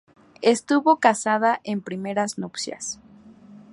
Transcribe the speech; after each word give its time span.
Estuvo 0.41 0.97
casada 0.99 1.61
en 1.63 1.81
primeras 1.81 2.39
nupcias. 2.39 2.99